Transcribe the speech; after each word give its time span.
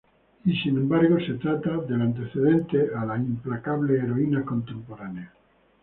Y 0.45 0.59
sin 0.63 0.77
embargo, 0.77 1.19
se 1.19 1.35
trata 1.35 1.77
del 1.77 2.01
antecedente 2.01 2.89
a 2.97 3.05
las 3.05 3.19
implacables 3.19 4.03
heroínas 4.03 4.43
contemporáneas. 4.45 5.29